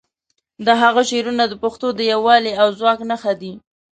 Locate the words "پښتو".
1.63-1.87